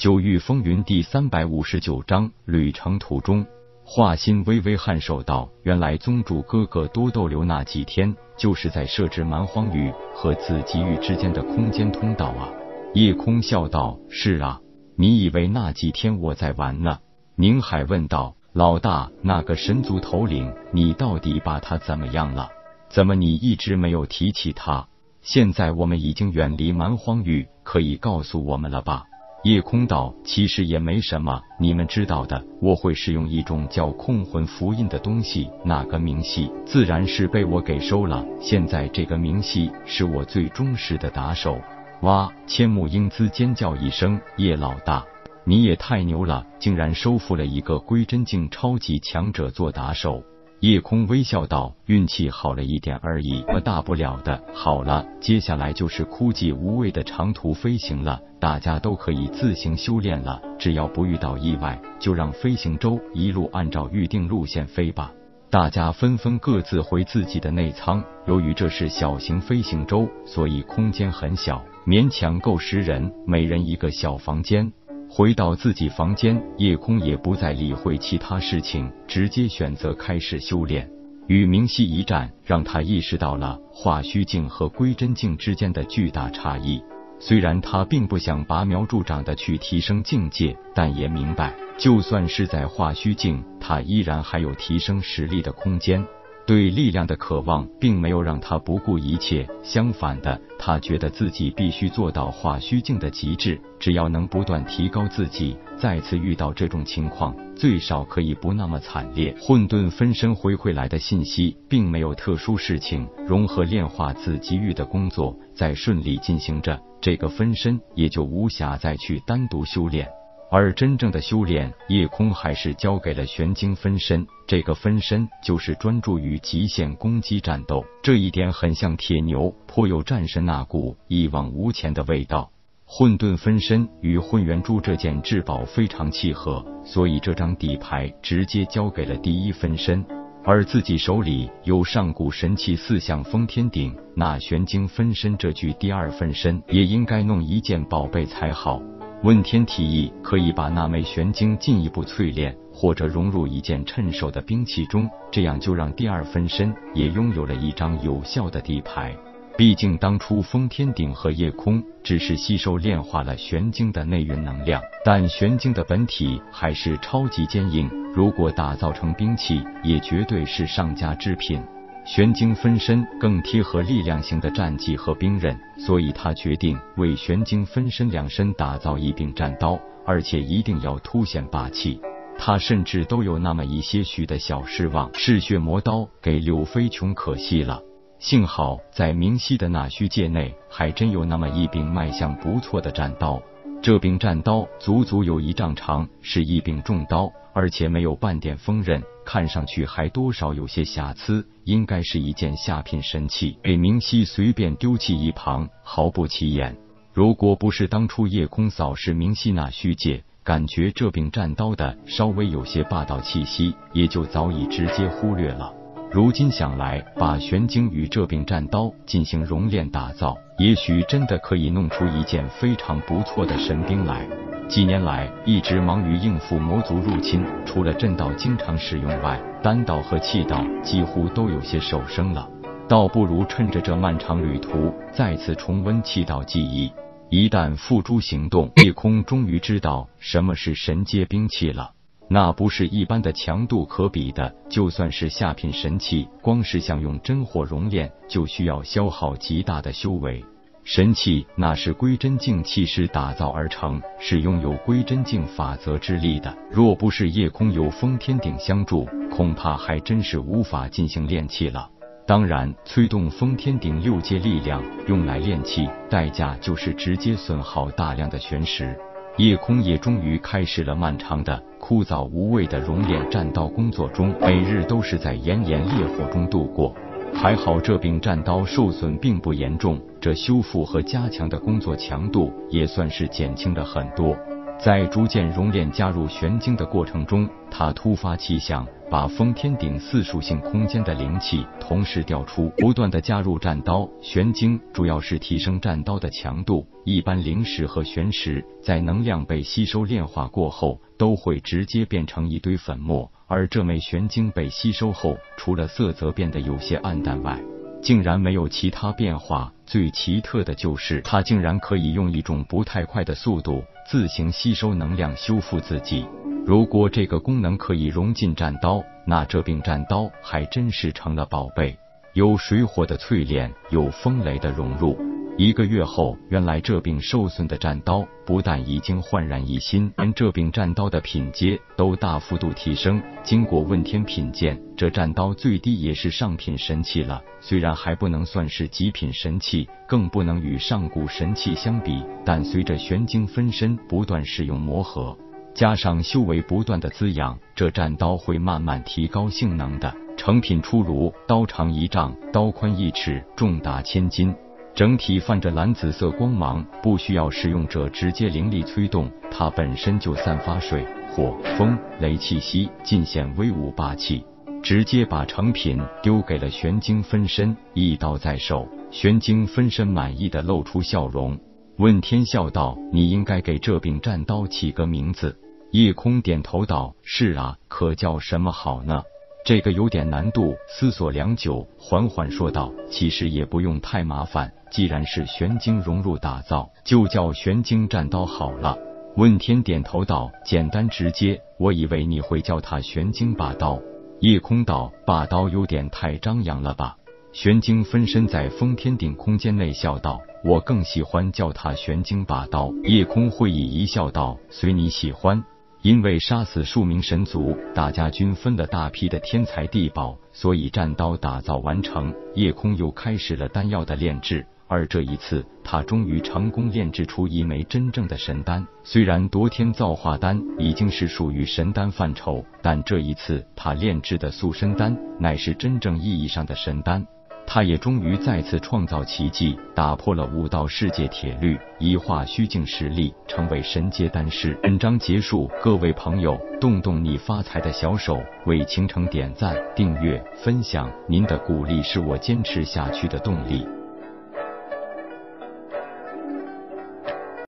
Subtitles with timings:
[0.00, 3.44] 九域风云第三百五十九章旅程途中，
[3.84, 12.48] 华心微微颔首道：“原来宗主哥哥多逗留那几天，就是在设置蛮荒域和紫极域之间的空间通道啊。”
[12.96, 14.58] 夜空笑道：“是啊，
[14.96, 17.00] 你以为那几天我在玩呢？”
[17.36, 22.48] 宁海问道：“老大，那个神族头领，你到底把他怎么样了？
[22.88, 24.88] 怎么你一直没有提起他？
[25.20, 29.04] 现在我们已经远离蛮荒域，可以告诉我们了吧？”
[29.42, 32.44] 夜空道，其实也没什么，你们知道的。
[32.60, 38.22] 我会使用一种叫控魂符印的东西，那个明细自然是被我给收了。
[38.38, 41.58] 现在这个明细是我最忠实的打手。
[42.02, 42.30] 哇！
[42.46, 45.02] 千木英姿尖叫一声：“叶老大，
[45.44, 50.22] 你也太牛了，竟然收服了一个归真境超级强者做打手！”
[50.60, 54.42] 夜空微笑道：“运气好了一点而已，么大不了的。
[54.52, 60.38] 好了，接下来就是枯寂无味的长途飞行了，大家都可以自行修炼了。
[60.58, 65.10] 只要不遇到意外，就让飞行舟一路按照预定路线飞吧。”
[65.48, 68.04] 大家纷纷各自回自己的内舱。
[68.26, 74.70] 由于这是小型飞行舟，所以空间很小，勉强够十人，每人一个小房间。
[75.12, 80.88] 回到自己房间，夜空也不再理会其他事情，直接选择开始修炼。
[81.26, 86.80] 与明熙一战，让他意识到了化虚境和归真境之间的巨大差异。
[87.18, 96.06] 虽然他并不想拔苗助长的去提升境界，但也明白，就算是在化虚境，他依然还有提升实力的空间。
[96.50, 103.60] 对力量的渴望并没有让他不顾一切，相反的，他觉得自己必须做到化虚境的极致。
[103.78, 109.32] 只要能不断提高自己，再次遇到这种情况，最少可以不那么惨烈。
[109.40, 120.08] 混沌分身回回来的信息，并没有特殊事情，融合炼化紫极域的工作在顺利进行着，这个分身也就无暇再去单独修炼。
[120.50, 124.26] 而真正的修炼，夜空还是交给了玄晶分身。
[124.48, 132.50] 这个分身就是专注于极限攻击战斗，这一点很像铁牛，颇有战神那股一往无前的味道。
[132.84, 140.04] 混沌分身与混元珠这件至宝非常契合，所以这张底牌直接交给了第一分身。
[140.42, 148.82] 而自己手里有上古神器四象封天鼎，那玄晶分身这具第二分身也应该弄一件宝贝才好。
[149.22, 159.14] 问天提议可以把那枚玄晶进一步淬炼，或者融入一件趁手的兵器中，这样就让第二分身也拥有了一张有效的底牌。
[159.58, 171.60] 毕竟当初封天鼎和夜空只是吸收炼化了玄晶的内蕴能量，但玄晶的本体还是超级坚硬，如果打造成兵器，也绝对是上佳之品。
[172.04, 182.00] 玄晶分身更贴合力量型的战技和兵刃，所以他决定为玄晶分身量身打造一柄战刀，而且一定要凸显霸气。
[182.38, 187.80] 他甚至都有那么一些许的小失望，嗜血魔刀给柳飞琼可惜了。
[188.18, 193.40] 幸好在明晰的那虚界内，还真有那么一柄卖相不错的战刀。
[193.82, 199.02] 这柄战刀足足有一丈长，是一柄重刀，而且没有半点锋刃。
[199.32, 206.76] 看上去还多少有些瑕疵，应该是一件下品神器，被明熙随便丢弃一旁，毫不起眼。
[207.14, 215.72] 如果不是当初夜空扫视明熙那虚界，感觉这柄战刀的稍微有些霸道气息，也就早已直接忽略了。
[216.10, 224.26] 如今想来，把玄晶与这柄战刀进行熔炼打造，也许真的可以弄出一件非常不错的神兵来。
[224.70, 232.48] 几年来一直忙于应付魔族入侵，除了震道经常使用外，丹道和气道几乎都有些手生了。
[232.88, 236.92] 倒不如趁着这漫长旅途，再次重温气道记忆。
[237.30, 241.90] 一旦付诸行动，夜空终于知道什么是神阶兵器了。
[242.28, 250.44] 那不是一般的强度可比的，就算是下品神器，光是想用真火熔炼，就需要消耗极大的修为。
[250.92, 256.52] 神器那是归真境气势打造而成，是拥有归真境法则之力的。
[256.68, 261.88] 若不是夜空有封天鼎相助，恐怕还真是无法进行炼器了。
[262.26, 268.98] 当然，催动封天鼎六阶力量用来炼器，代价就是直接损耗大量的玄石。
[269.36, 276.92] 夜空也终于开始了漫长的、枯燥无味的熔炼战道工作中，每日都是在炎炎烈火中度过。
[277.34, 284.36] 还好这柄战刀受损并不严重，这修复和加强的工作强度也算是减轻了很多。
[284.78, 294.08] 在逐渐熔炼加入玄晶的过程中，他突发奇想，把封天顶四属性空间的灵气同时调出，不断的加入战刀。
[294.22, 296.86] 玄晶主要是提升战刀的强度。
[297.04, 307.60] 一般灵石和玄石在能量被吸收炼化过后，都会直接变成一堆粉末，而这枚玄晶被吸收后，除了色泽变得有些暗淡外，
[308.00, 309.72] 竟然没有其他变化。
[309.84, 316.24] 最奇特的就是，它竟然可以用一种不太快的速度自行吸收能量，修复自己。
[316.64, 321.98] 如果这个功能可以融进战刀，那这柄战刀还真是成了宝贝。
[322.34, 325.18] 有水火的淬炼，有风雷的融入。
[325.60, 333.22] 一个月后，原来这柄受损的战刀不但已经焕然一新，连这柄战刀的品阶都大幅度提升。
[333.42, 337.42] 经过问天品鉴，这战刀最低也是上品神器了。
[337.60, 345.36] 虽然还不能算是极品神器，更不能与上古神器相比，但随着玄晶分身不断使用磨合，
[345.74, 350.10] 加上修为不断的滋养，这战刀会慢慢提高性能的。
[350.38, 354.54] 成品出炉，刀长一丈，刀宽一尺，重达千斤。
[354.94, 364.44] 整体泛着蓝紫色光芒，不需要使用者直接灵力催动，它本身就散发水、火、风、雷气息，尽显威武霸气。
[364.82, 368.88] 直接把成品丢给了玄晶分身，一刀在手。
[369.10, 371.58] 玄晶分身满意的露出笑容，
[371.98, 375.58] 问天笑道：“你应该给这柄战刀起个名字。”
[375.92, 379.22] 夜空点头道：“是啊，可叫什么好呢？”
[379.70, 388.98] 这个有点难度，思索良久，缓缓说道：“其实也不用太麻烦，既然是玄晶融入打造，就叫玄晶战刀好了。”
[389.38, 393.96] 问天点头道：“简单直接，我以为你会叫他玄晶霸刀。”
[394.42, 397.16] 夜空道：“霸刀有点太张扬了吧？”
[397.54, 405.62] 玄晶分身在封天顶空间内笑道：“我更喜欢叫他玄晶霸刀。”夜空会意一笑道：“随你喜欢。”
[406.02, 412.34] 因为杀死数名神族，大家均分了大批的天材地宝，所以战刀打造完成。
[412.54, 418.86] 夜空又开始了丹药的炼制，而这一次，他终于成功炼制出一枚真正的神丹。
[419.04, 427.26] 虽然夺天造化丹已经是属于神丹范畴，但这一次他炼制的塑身丹乃是真正意义上的神丹。
[427.72, 434.76] 他也终于再次创造奇迹，打破了武道世界铁律，一化虚境实力，成为神阶丹师。
[434.82, 443.86] 本章结束，各位朋友，动动你发财的小手，为倾城点赞、订阅、分享，您的鼓励是我坚持下去的动力。